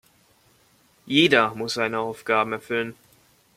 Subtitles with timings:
[1.05, 2.95] Jeder muss seine Aufgaben erfüllen.